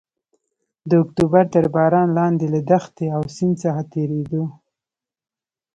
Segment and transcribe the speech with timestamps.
[0.89, 4.43] د اکتوبر تر باران لاندې له دښتې او سیند څخه تېرېدو.